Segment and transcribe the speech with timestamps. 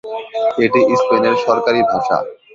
[0.65, 2.17] এটি স্পেনের সরকারি ভাষা।